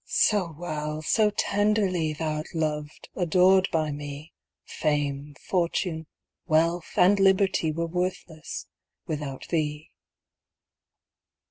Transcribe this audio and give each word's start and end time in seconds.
so 0.07 0.51
well, 0.57 1.03
so 1.03 1.29
tenderly 1.29 2.11
Thou'rt 2.11 2.55
loved, 2.55 3.07
adored 3.15 3.69
by 3.71 3.91
me, 3.91 4.33
Fame, 4.65 5.35
fortune, 5.47 6.07
wealth, 6.47 6.93
and 6.97 7.19
liberty, 7.19 7.71
Were 7.71 7.85
worthless 7.85 8.65
without 9.05 9.47
thee. 9.49 9.91